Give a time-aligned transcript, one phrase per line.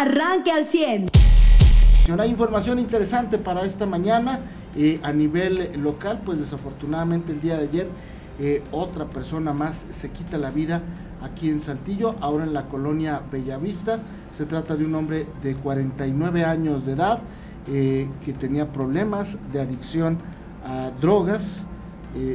[0.00, 1.10] arranque al 100.
[2.18, 4.40] Hay información interesante para esta mañana
[4.74, 7.88] eh, a nivel local, pues desafortunadamente el día de ayer
[8.38, 10.80] eh, otra persona más se quita la vida
[11.22, 14.00] aquí en Saltillo, ahora en la colonia Bellavista.
[14.32, 17.20] Se trata de un hombre de 49 años de edad
[17.68, 20.18] eh, que tenía problemas de adicción
[20.64, 21.66] a drogas.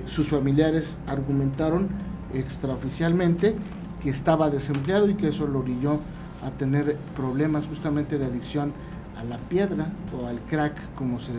[0.05, 1.89] sus familiares argumentaron
[2.33, 3.55] extraoficialmente
[4.01, 5.99] que estaba desempleado y que eso lo orilló
[6.43, 8.73] a tener problemas justamente de adicción
[9.17, 9.87] a la piedra
[10.17, 11.33] o al crack como se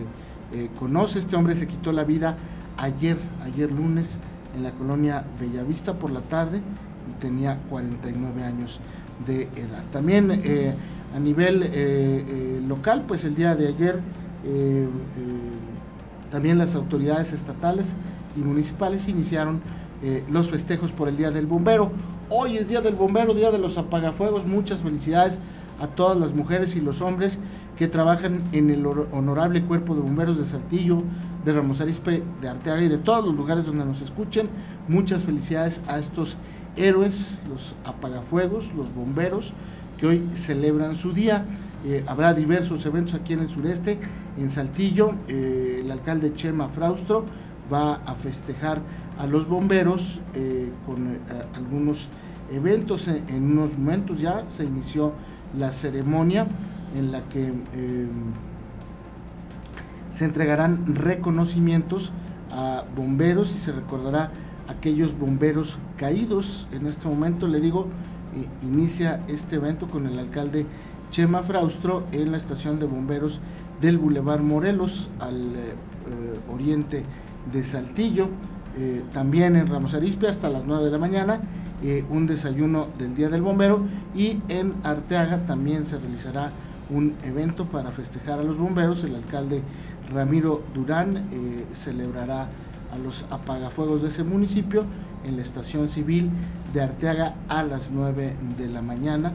[0.52, 1.18] eh, conoce.
[1.18, 2.36] Este hombre se quitó la vida
[2.76, 4.20] ayer, ayer lunes,
[4.54, 8.80] en la colonia Bellavista por la tarde y tenía 49 años
[9.26, 9.84] de edad.
[9.92, 10.74] También eh,
[11.14, 14.00] a nivel eh, local, pues el día de ayer
[16.30, 17.94] también las autoridades estatales
[18.36, 19.60] y municipales iniciaron
[20.30, 21.90] los festejos por el Día del Bombero.
[22.28, 24.46] Hoy es Día del Bombero, Día de los Apagafuegos.
[24.46, 25.38] Muchas felicidades
[25.80, 27.38] a todas las mujeres y los hombres
[27.78, 31.04] que trabajan en el honorable cuerpo de bomberos de Saltillo,
[31.44, 34.48] de Ramos Arispe, de Arteaga y de todos los lugares donde nos escuchen.
[34.88, 36.36] Muchas felicidades a estos
[36.74, 39.52] héroes, los apagafuegos, los bomberos,
[39.96, 41.44] que hoy celebran su día.
[41.84, 44.00] Eh, habrá diversos eventos aquí en el sureste,
[44.36, 45.12] en Saltillo.
[45.28, 47.24] Eh, el alcalde Chema Fraustro
[47.72, 48.80] va a festejar
[49.16, 51.18] a los bomberos eh, con
[51.54, 52.10] algunos
[52.52, 53.08] eventos.
[53.08, 55.12] En, unos momentos ya se inició
[55.58, 56.46] la ceremonia
[56.96, 58.08] en la que eh,
[60.10, 62.12] se entregarán reconocimientos
[62.50, 64.30] a bomberos y se recordará
[64.68, 66.68] aquellos bomberos caídos.
[66.72, 67.88] En este momento le digo,
[68.62, 70.66] inicia este evento con el alcalde
[71.10, 73.40] Chema Fraustro en la estación de bomberos
[73.80, 75.54] del Boulevard Morelos al
[76.52, 77.04] oriente
[77.52, 78.28] de Saltillo.
[78.78, 81.40] Eh, también en Ramos Arizpe hasta las 9 de la mañana,
[81.88, 83.80] eh, un desayuno del Día del Bombero
[84.12, 86.50] y en Arteaga también se realizará
[86.90, 89.04] un evento para festejar a los bomberos.
[89.04, 89.62] El alcalde
[90.12, 92.48] Ramiro Durán eh, celebrará
[92.92, 94.84] a los apagafuegos de ese municipio
[95.24, 96.28] en la estación civil
[96.74, 99.32] de Arteaga a las 9 de la mañana.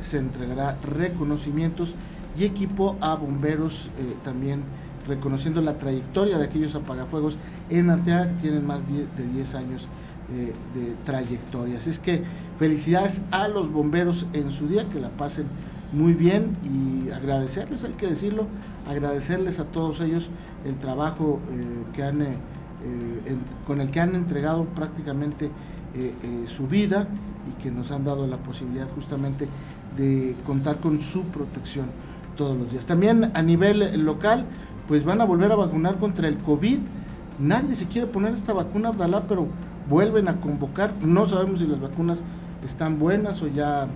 [0.00, 1.96] se entregará reconocimientos
[2.38, 3.90] y equipo a bomberos
[4.22, 4.62] también
[5.06, 7.36] reconociendo la trayectoria de aquellos apagafuegos
[7.68, 9.88] en Arteaga que tienen más de 10 años
[10.32, 11.78] eh, de trayectoria.
[11.78, 12.22] Así es que
[12.56, 15.46] felicidades a los bomberos en su día, que la pasen
[15.92, 18.46] muy bien y agradecerles, hay que decirlo,
[18.88, 20.30] agradecerles a todos ellos
[20.64, 22.36] el trabajo eh, que han, eh,
[23.66, 25.50] con el que han entregado prácticamente
[26.46, 27.08] su vida
[27.48, 29.48] y que nos han dado la posibilidad justamente
[29.96, 31.86] de contar con su protección
[32.36, 32.86] todos los días.
[32.86, 34.46] También a nivel local,
[34.90, 36.78] pues van a volver a vacunar contra el COVID.
[37.38, 39.46] Nadie se quiere poner esta vacuna Abdalá, pero
[39.88, 40.92] vuelven a convocar.
[41.00, 42.24] No sabemos si las vacunas
[42.66, 43.88] están buenas o ya eh,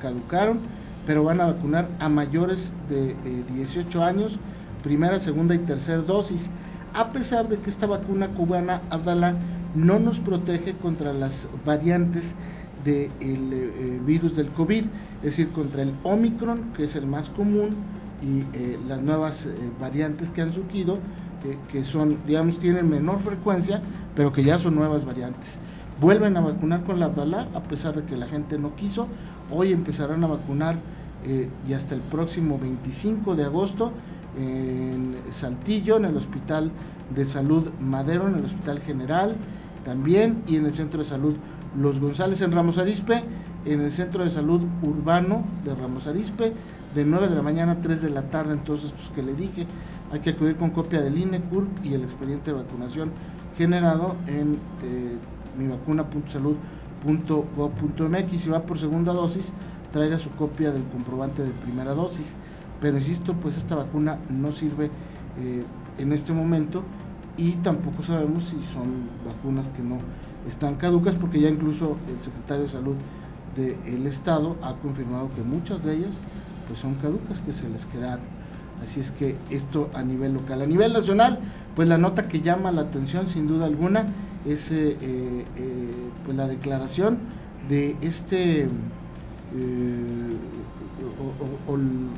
[0.00, 0.60] caducaron,
[1.04, 3.16] pero van a vacunar a mayores de
[3.52, 4.38] 18 eh, años,
[4.84, 6.50] primera, segunda y tercera dosis.
[6.94, 9.34] A pesar de que esta vacuna cubana Abdalá
[9.74, 12.36] no nos protege contra las variantes
[12.84, 17.97] del eh, virus del COVID, es decir, contra el Omicron, que es el más común,
[18.22, 20.98] y eh, las nuevas eh, variantes que han surgido,
[21.44, 23.80] eh, que son, digamos, tienen menor frecuencia,
[24.14, 25.58] pero que ya son nuevas variantes.
[26.00, 29.08] Vuelven a vacunar con la Abdalá, a pesar de que la gente no quiso.
[29.50, 30.76] Hoy empezarán a vacunar
[31.68, 33.92] y hasta el próximo 25 de agosto
[34.38, 36.70] en Saltillo, en el Hospital
[37.14, 39.34] de Salud Madero, en el Hospital General
[39.84, 41.34] también, y en el Centro de Salud
[41.76, 43.24] Los González en Ramos Arispe,
[43.64, 46.52] en el Centro de Salud Urbano de Ramos Arispe,
[46.94, 49.34] de 9 de la mañana a 3 de la tarde en todos estos que le
[49.34, 49.66] dije.
[50.12, 53.10] Hay que acudir con copia del INECUR y el expediente de vacunación
[53.56, 55.16] generado en eh,
[55.58, 58.40] mivacuna.salud.gov.mx.
[58.40, 59.52] Si va por segunda dosis,
[59.92, 62.36] traiga su copia del comprobante de primera dosis.
[62.80, 64.90] Pero insisto, pues esta vacuna no sirve
[65.38, 65.64] eh,
[65.98, 66.84] en este momento
[67.36, 69.98] y tampoco sabemos si son vacunas que no
[70.46, 72.96] están caducas porque ya incluso el secretario de salud
[73.54, 76.20] del estado ha confirmado que muchas de ellas
[76.68, 78.24] pues son caducas que se les quedaron.
[78.82, 80.62] Así es que esto a nivel local.
[80.62, 81.40] A nivel nacional,
[81.74, 84.06] pues la nota que llama la atención sin duda alguna
[84.44, 87.18] es eh, eh, eh, pues la declaración
[87.68, 88.68] de este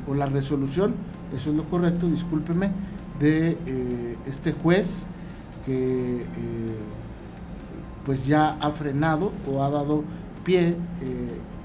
[0.07, 0.95] o, la resolución,
[1.35, 2.71] eso es lo correcto, discúlpeme,
[3.19, 5.05] de este juez
[5.65, 6.25] que
[8.03, 10.03] pues ya ha frenado o ha dado
[10.43, 10.75] pie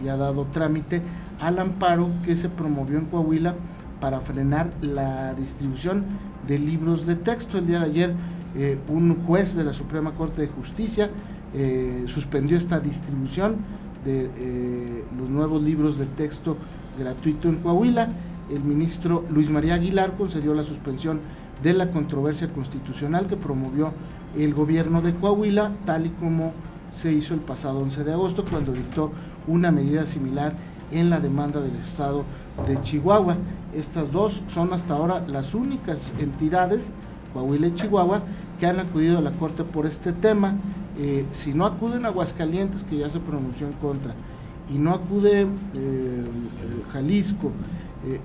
[0.04, 1.02] y ha dado trámite
[1.40, 3.54] al amparo que se promovió en Coahuila
[4.00, 6.04] para frenar la distribución
[6.46, 7.58] de libros de texto.
[7.58, 8.14] El día de ayer
[8.56, 11.10] eh, un juez de la Suprema Corte de Justicia
[11.54, 13.56] eh, suspendió esta distribución
[14.04, 16.56] de eh, los nuevos libros de texto
[16.98, 18.08] gratuito en Coahuila.
[18.50, 21.20] El ministro Luis María Aguilar concedió la suspensión
[21.62, 23.92] de la controversia constitucional que promovió
[24.36, 26.52] el gobierno de Coahuila, tal y como
[26.92, 29.10] se hizo el pasado 11 de agosto, cuando dictó
[29.46, 30.54] una medida similar
[30.90, 32.24] en la demanda del Estado
[32.66, 33.36] de Chihuahua.
[33.74, 36.92] Estas dos son hasta ahora las únicas entidades,
[37.32, 38.22] Coahuila y Chihuahua,
[38.58, 40.54] que han acudido a la Corte por este tema.
[40.98, 44.14] Eh, si no acuden Aguascalientes, que ya se pronunció en contra,
[44.72, 46.24] y no acude eh, eh,
[46.92, 47.52] Jalisco,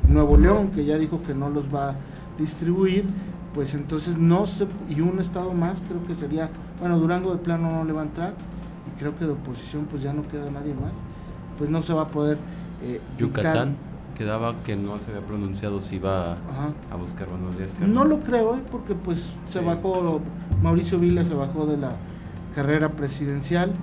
[0.07, 1.95] Nuevo León, que ya dijo que no los va a
[2.37, 3.05] distribuir,
[3.53, 6.49] pues entonces no se, y un estado más creo que sería,
[6.79, 8.33] bueno, Durango de plano no le va a entrar,
[8.87, 11.03] y creo que de oposición pues ya no queda nadie más,
[11.61, 12.39] pues no se va a poder...
[13.19, 13.75] Yucatán
[14.17, 17.69] quedaba que no se había pronunciado si iba a buscar buenos días.
[17.79, 18.61] No lo creo, ¿eh?
[18.71, 20.21] porque pues se bajó,
[20.63, 21.91] Mauricio Vila se bajó de la
[22.55, 23.73] carrera presidencial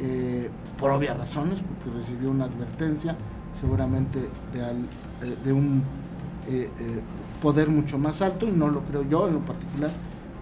[0.00, 0.48] eh,
[0.78, 3.16] por obvias razones, porque recibió una advertencia
[3.60, 4.18] seguramente
[4.54, 4.60] de,
[5.28, 5.82] eh, de un
[7.42, 9.90] poder mucho más alto y no lo creo yo en lo particular.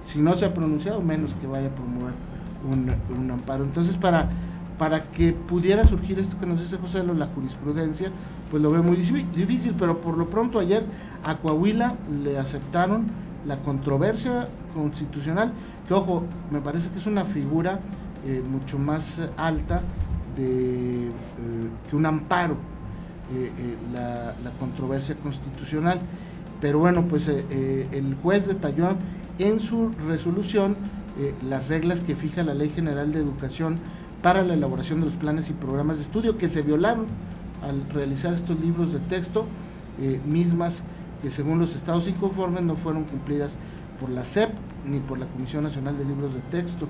[0.07, 2.13] Si no se ha pronunciado, menos que vaya a promover
[2.71, 3.65] un, un amparo.
[3.65, 4.29] Entonces, para
[4.79, 8.11] para que pudiera surgir esto que nos dice José la jurisprudencia,
[8.51, 10.85] pues lo veo muy difícil, pero por lo pronto ayer
[11.25, 11.95] a Coahuila
[12.25, 13.07] le aceptaron
[13.47, 15.53] la controversia constitucional,
[15.87, 17.79] que ojo, me parece que es una figura
[18.27, 19.83] eh, mucho más alta
[20.37, 21.11] de, eh,
[21.89, 22.57] que un amparo,
[23.33, 23.51] eh,
[23.93, 26.01] la, la, controversia constitucional.
[26.61, 28.97] Pero bueno, pues el juez detalló
[29.39, 30.77] en su resolución
[31.47, 33.77] las reglas que fija la Ley General de Educación
[34.25, 37.05] para la elaboración de los planes y programas de estudio que se violaron
[37.63, 39.45] al realizar estos libros de texto,
[40.01, 40.83] eh, mismas
[41.21, 43.53] que según los estados inconformes no fueron cumplidas
[44.01, 44.49] por la SEP
[44.87, 46.89] ni por la Comisión Nacional de Libros de Texto.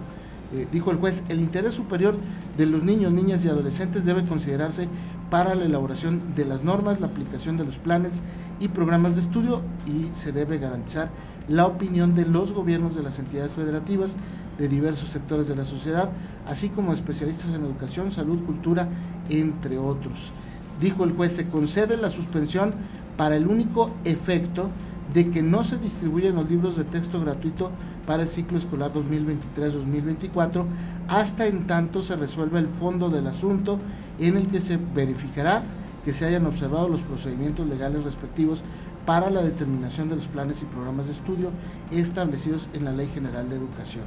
[0.52, 2.14] Eh, dijo el juez, el interés superior
[2.56, 4.86] de los niños, niñas y adolescentes debe considerarse
[5.28, 8.20] para la elaboración de las normas, la aplicación de los planes
[8.60, 11.10] y programas de estudio y se debe garantizar
[11.48, 14.18] la opinión de los gobiernos de las entidades federativas,
[14.58, 16.10] de diversos sectores de la sociedad,
[16.46, 18.88] así como especialistas en educación, salud, cultura,
[19.28, 20.32] entre otros.
[20.80, 22.74] Dijo el juez, se concede la suspensión
[23.16, 24.70] para el único efecto
[25.12, 27.70] de que no se distribuyen los libros de texto gratuito
[28.06, 30.64] para el ciclo escolar 2023-2024
[31.08, 33.78] hasta en tanto se resuelva el fondo del asunto
[34.18, 35.62] en el que se verificará
[36.04, 38.62] que se hayan observado los procedimientos legales respectivos
[39.06, 41.50] para la determinación de los planes y programas de estudio
[41.90, 44.04] establecidos en la Ley General de Educación.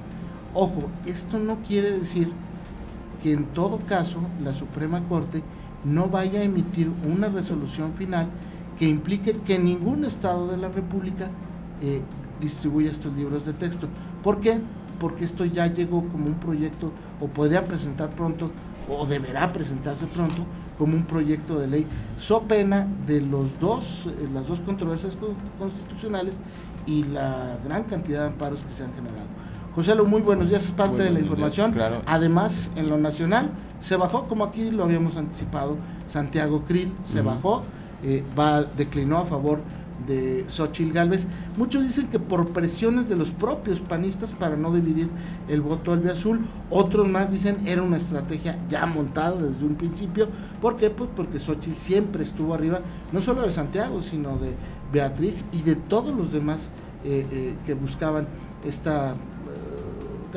[0.54, 2.32] Ojo, esto no quiere decir
[3.22, 5.44] que en todo caso la Suprema Corte
[5.84, 8.30] no vaya a emitir una resolución final
[8.78, 11.30] que implique que ningún Estado de la República
[11.82, 12.02] eh,
[12.40, 13.88] distribuya estos libros de texto.
[14.24, 14.60] ¿Por qué?
[15.00, 18.52] Porque esto ya llegó como un proyecto, o podría presentar pronto,
[18.90, 20.44] o deberá presentarse pronto,
[20.78, 21.88] como un proyecto de ley,
[22.20, 25.18] so pena de los dos, eh, las dos controversias
[25.58, 26.40] constitucionales
[26.86, 29.28] y la gran cantidad de amparos que se han generado.
[29.78, 31.76] José Lo, muy buenos días, es parte de la información.
[32.08, 35.78] Además, en lo nacional se bajó, como aquí lo habíamos anticipado,
[36.08, 37.62] Santiago Krill se bajó,
[38.02, 39.60] eh, va, declinó a favor
[40.08, 41.28] de Xochitl Galvez.
[41.58, 45.10] Muchos dicen que por presiones de los propios panistas para no dividir
[45.48, 46.40] el voto azul
[46.72, 50.28] otros más dicen era una estrategia ya montada desde un principio.
[50.60, 50.90] ¿Por qué?
[50.90, 52.80] Pues porque Xochitl siempre estuvo arriba,
[53.12, 54.56] no solo de Santiago, sino de
[54.92, 56.72] Beatriz y de todos los demás
[57.06, 58.28] eh, eh, que buscaban
[58.66, 59.14] esta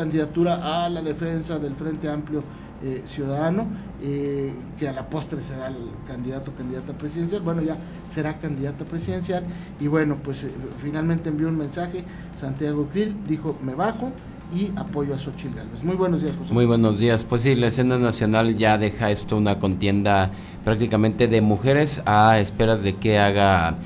[0.01, 2.43] candidatura a la defensa del Frente Amplio
[2.83, 3.67] eh, ciudadano,
[4.03, 7.77] eh, que a la postre será el candidato candidata presidencial, bueno, ya
[8.09, 9.45] será candidata presidencial,
[9.79, 10.51] y bueno, pues eh,
[10.83, 12.05] finalmente envió un mensaje,
[12.35, 14.11] Santiago Krill dijo, me bajo,
[14.55, 15.85] y apoyo a Xochitl Gálvez.
[15.85, 16.55] Muy buenos días, José.
[16.55, 17.23] Muy buenos días.
[17.23, 20.31] Pues sí, la escena nacional ya deja esto una contienda
[20.65, 23.77] prácticamente de mujeres a esperas de que haga,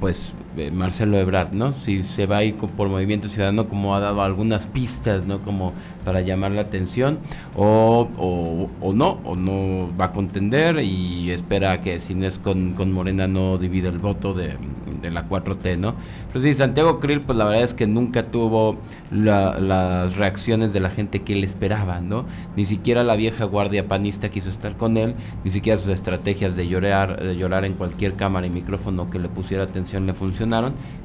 [0.00, 0.32] pues,
[0.72, 1.72] Marcelo Ebrard, ¿no?
[1.72, 5.40] Si se va a ir por Movimiento Ciudadano, como ha dado algunas pistas, ¿no?
[5.40, 5.72] Como
[6.04, 7.18] para llamar la atención,
[7.54, 12.72] o, o, no, o no va a contender y espera que si no es con,
[12.72, 14.56] con Morena no divide el voto de,
[15.02, 15.94] de la 4T, ¿no?
[16.32, 18.78] Pero sí, Santiago Krill, pues la verdad es que nunca tuvo
[19.10, 22.24] las reacciones de la gente que él esperaba, ¿no?
[22.56, 26.68] Ni siquiera la vieja guardia panista quiso estar con él, ni siquiera sus estrategias de
[26.68, 30.47] llorar, de llorar en cualquier cámara y micrófono que le pusiera atención le funcionaron.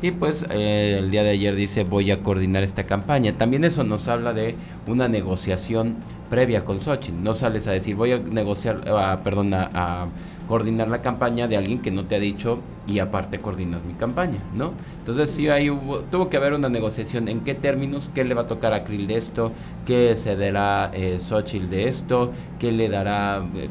[0.01, 3.33] Y pues eh, el día de ayer dice voy a coordinar esta campaña.
[3.33, 4.55] También eso nos habla de
[4.87, 5.95] una negociación
[6.29, 7.23] previa con Xochitl.
[7.23, 8.83] No sales a decir voy a negociar,
[9.23, 10.07] perdón, a
[10.47, 14.39] coordinar la campaña de alguien que no te ha dicho y aparte coordinas mi campaña,
[14.53, 14.73] ¿no?
[14.99, 15.67] Entonces sí ahí
[16.11, 19.07] tuvo que haber una negociación en qué términos, qué le va a tocar a Krill
[19.07, 19.51] de esto,
[19.85, 23.69] qué cederá eh, Xochitl de esto, qué le dará eh,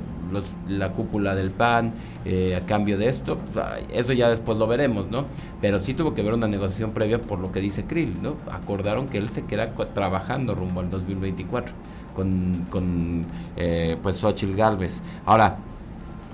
[0.68, 1.92] la cúpula del PAN
[2.24, 5.26] eh, a cambio de esto, pues, eso ya después lo veremos, ¿no?
[5.60, 8.36] Pero sí tuvo que haber una negociación previa por lo que dice Krill, ¿no?
[8.50, 11.72] Acordaron que él se queda trabajando rumbo al 2024
[12.14, 15.02] con, con eh, pues Xochitl Galvez.
[15.24, 15.56] Ahora,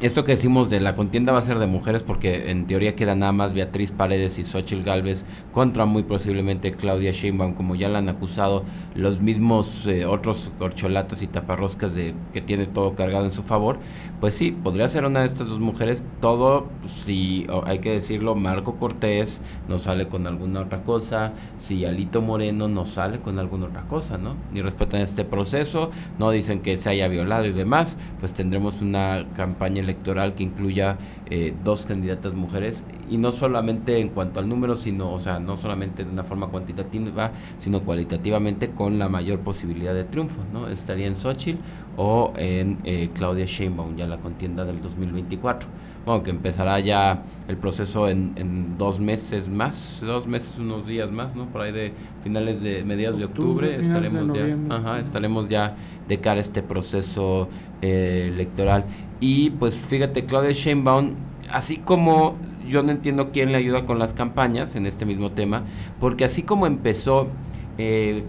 [0.01, 3.17] esto que decimos de la contienda va a ser de mujeres porque en teoría queda
[3.17, 7.99] nada más Beatriz Paredes y Xochitl Galvez contra muy posiblemente Claudia Sheinbaum, como ya la
[7.99, 8.63] han acusado
[8.95, 13.81] los mismos eh, otros corcholatas y taparroscas de que tiene todo cargado en su favor.
[14.21, 16.05] Pues sí, podría ser una de estas dos mujeres.
[16.21, 22.23] Todo, si hay que decirlo, Marco Cortés no sale con alguna otra cosa, si Alito
[22.23, 24.37] Moreno no sale con alguna otra cosa, ¿no?
[24.53, 25.91] Ni respetan este proceso,
[26.21, 30.99] no dicen que se haya violado y demás, pues tendremos una campaña electoral que incluya
[31.31, 35.57] eh, dos candidatas mujeres y no solamente en cuanto al número, sino, o sea, no
[35.57, 40.69] solamente de una forma cuantitativa, sino cualitativamente con la mayor posibilidad de triunfo, ¿no?
[40.69, 41.59] Estaría en Xochitl
[41.97, 45.69] o en eh, Claudia Sheinbaum, ya la contienda del 2024.
[46.09, 51.11] Bueno, que empezará ya el proceso en, en, dos meses más, dos meses, unos días
[51.11, 51.45] más, ¿no?
[51.51, 55.77] Por ahí de finales de, mediados de octubre, estaremos ya, ajá, estaremos ya
[56.09, 57.51] de cara a este proceso
[57.83, 58.87] eh, electoral.
[59.21, 61.13] Y pues fíjate, Claudia Sheinbaum,
[61.53, 62.37] así como
[62.67, 65.65] yo no entiendo quién le ayuda con las campañas en este mismo tema,
[66.01, 67.29] porque así como empezó
[67.77, 68.25] eh,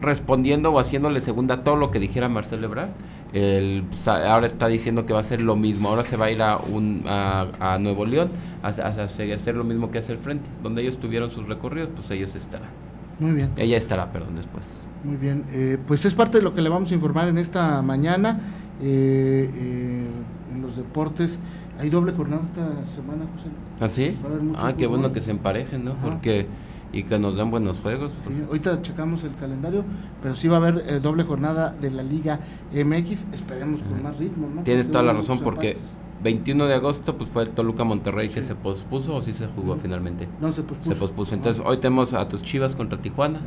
[0.00, 2.88] respondiendo o haciéndole segunda a todo lo que dijera Marcelo Ebrard,
[3.32, 6.42] el, ahora está diciendo que va a hacer lo mismo, ahora se va a ir
[6.42, 8.28] a, un, a, Nuevo León
[8.62, 12.34] a, hacer lo mismo que hace el Frente, donde ellos tuvieron sus recorridos, pues ellos
[12.34, 12.70] estarán.
[13.18, 13.50] Muy bien.
[13.56, 14.82] Ella estará, perdón, después.
[15.04, 17.82] Muy bien, eh, pues es parte de lo que le vamos a informar en esta
[17.82, 18.40] mañana.
[18.82, 20.06] Eh, eh,
[20.52, 21.38] en los deportes.
[21.78, 23.48] Hay doble jornada esta semana, José.
[23.80, 24.18] ¿Ah, sí?
[24.56, 25.94] Ah, qué bueno que se emparejen, ¿no?
[25.94, 26.46] Porque
[26.92, 28.12] y que nos den buenos juegos.
[28.48, 29.84] ahorita checamos el calendario,
[30.22, 32.40] pero sí va a haber eh, doble jornada de la Liga
[32.72, 34.62] MX, esperemos con más ritmo, ¿no?
[34.62, 35.76] Tienes toda la razón porque
[36.22, 39.76] 21 de agosto pues fue el Toluca Monterrey que se pospuso o sí se jugó
[39.76, 40.28] finalmente.
[40.40, 40.92] No se pospuso.
[40.92, 41.34] Se pospuso.
[41.34, 43.40] Entonces hoy tenemos a tus Chivas contra Tijuana,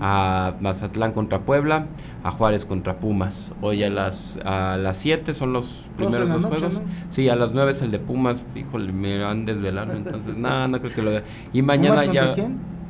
[0.00, 1.86] a Mazatlán contra Puebla,
[2.22, 3.52] a Juárez contra Pumas.
[3.60, 6.80] Hoy a las a las 7 son los primeros dos juegos.
[7.10, 8.42] Sí, a las 9 es el de Pumas.
[8.54, 11.24] Híjole, me van desvelando, entonces nada, no creo que lo vea.
[11.52, 12.34] Y mañana ya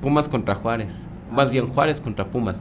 [0.05, 0.93] Pumas contra Juárez.
[1.33, 2.59] Más bien Juárez contra Pumas.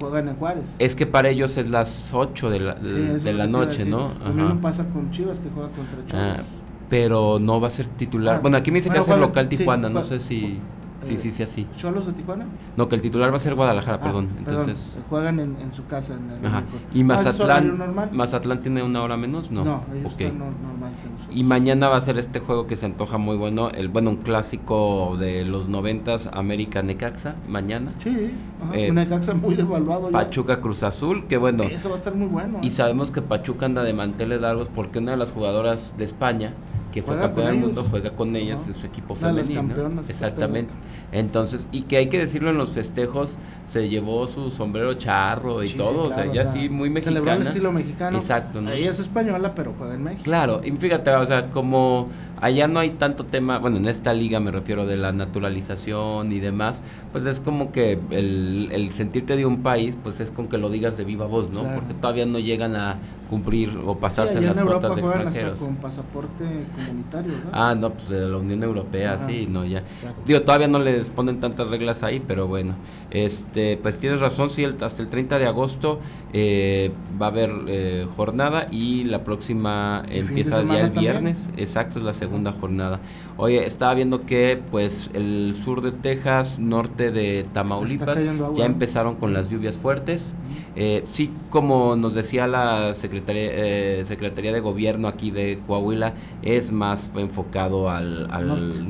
[0.00, 0.76] Juegan en Juárez.
[0.78, 4.12] Es que para ellos es las 8 de la, de la noche, ¿no?
[4.24, 6.40] Lo mismo pasa con Chivas que juega contra Chivas.
[6.40, 6.42] Ah,
[6.88, 8.36] pero no va a ser titular.
[8.36, 10.58] Ah, bueno, aquí me dice que hace local Tijuana, no sé si...
[11.02, 11.66] Sí, sí, sí, así.
[11.76, 12.44] ¿Cholos de Tijuana?
[12.76, 14.28] No, que el titular va a ser Guadalajara, ah, perdón.
[14.38, 16.14] Entonces, juegan en, en, su casa.
[16.14, 16.64] En Ajá.
[16.92, 17.78] ¿Y Mazatlán?
[18.12, 19.50] ¿Mazatlán tiene una hora menos?
[19.50, 19.64] No.
[19.64, 20.92] No, ellos están normal
[21.32, 23.70] Y mañana va a ser este juego que se antoja muy bueno.
[23.70, 27.92] el Bueno, un clásico de los noventas, América Necaxa, mañana.
[27.98, 30.10] Sí, ajá, eh, Necaxa muy devaluado.
[30.10, 31.64] Pachuca Cruz Azul, que bueno.
[31.64, 32.58] Eso va a estar muy bueno.
[32.62, 32.70] Y ¿eh?
[32.70, 36.54] sabemos que Pachuca anda de manteles largos porque una de las jugadoras de España
[36.92, 40.00] que fue campeón del mundo, juega con ellas en su equipo femenino.
[40.08, 40.74] Exactamente.
[41.12, 43.36] Entonces, y que hay que decirlo en los festejos,
[43.70, 47.20] se llevó su sombrero charro y todo, o sea, ella sí muy mexicana.
[47.20, 48.18] Celebró el estilo mexicano.
[48.18, 48.60] Exacto.
[48.60, 48.72] ¿no?
[48.72, 50.24] Ella es española, pero juega en México.
[50.24, 52.08] Claro, y fíjate, o sea, como
[52.40, 56.40] allá no hay tanto tema, bueno, en esta liga me refiero de la naturalización y
[56.40, 56.80] demás,
[57.12, 60.68] pues es como que el, el sentirte de un país, pues es con que lo
[60.68, 61.62] digas de viva voz, ¿no?
[61.62, 62.96] Porque todavía no llegan a
[63.30, 65.58] cumplir o pasarse en las cuotas de extranjeros.
[65.60, 67.50] con pasaporte comunitario, ¿no?
[67.52, 69.84] Ah, no, pues de la Unión Europea, sí, no, ya.
[70.26, 72.74] Digo, todavía no les ponen tantas reglas ahí, pero bueno,
[73.12, 76.00] este, pues tienes razón, sí, hasta el 30 de agosto
[76.32, 82.04] eh, va a haber eh, jornada y la próxima empieza ya el viernes, exacto, es
[82.04, 83.00] la segunda jornada.
[83.36, 88.18] Oye, estaba viendo que pues el sur de Texas, norte de Tamaulipas,
[88.54, 90.34] ya empezaron con las lluvias fuertes.
[90.76, 96.70] Eh, sí, como nos decía la Secretaría, eh, Secretaría de Gobierno aquí de Coahuila, es
[96.70, 98.28] más enfocado al,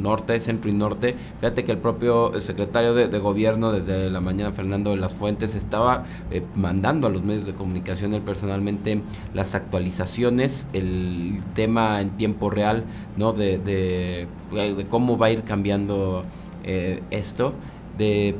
[0.00, 0.40] norte.
[0.40, 1.16] centro y norte.
[1.40, 6.04] Fíjate que el propio secretario de, Gobierno desde la mañana, Fernando de las Fuentes, estaba
[6.30, 9.02] eh, mandando a los medios de comunicación él personalmente
[9.34, 12.84] las actualizaciones, el tema en tiempo real,
[13.16, 13.32] ¿no?
[13.32, 16.22] De, de, de cómo va a ir cambiando
[16.62, 17.54] esto.
[17.98, 18.34] De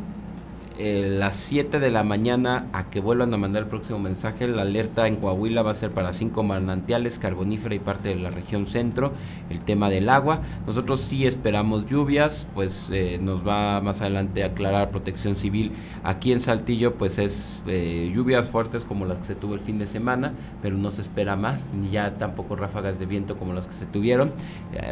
[0.82, 4.48] eh, las 7 de la mañana a que vuelvan a mandar el próximo mensaje.
[4.48, 8.30] La alerta en Coahuila va a ser para cinco manantiales, carbonífera y parte de la
[8.30, 9.12] región centro.
[9.50, 10.40] El tema del agua.
[10.66, 15.72] Nosotros sí esperamos lluvias, pues eh, nos va más adelante a aclarar protección civil.
[16.02, 19.78] Aquí en Saltillo, pues es eh, lluvias fuertes como las que se tuvo el fin
[19.78, 20.32] de semana,
[20.62, 23.84] pero no se espera más, ni ya tampoco ráfagas de viento como las que se
[23.84, 24.32] tuvieron.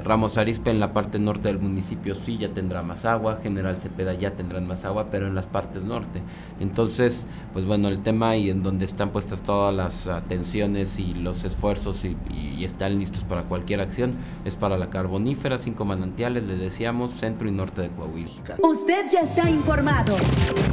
[0.04, 3.38] Ramos Arispe en la parte norte del municipio sí ya tendrá más agua.
[3.42, 6.22] General Cepeda ya tendrán más agua, pero en las partes Insurgentes Norte.
[6.60, 11.44] Entonces, pues bueno, el tema y en donde están puestas todas las atenciones y los
[11.44, 12.16] esfuerzos y,
[12.58, 17.52] están listos para cualquier acción es para la carbonífera, cinco manantiales, le decíamos, centro y
[17.52, 18.30] norte de Coahuila.
[18.58, 20.16] Usted ya está informado.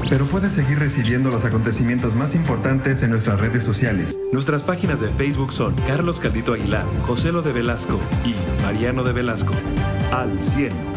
[0.09, 4.17] Pero puede seguir recibiendo los acontecimientos más importantes en nuestras redes sociales.
[4.33, 9.13] Nuestras páginas de Facebook son Carlos Caldito Aguilar, José Lo de Velasco y Mariano de
[9.13, 9.53] Velasco.
[10.11, 10.94] Al 100.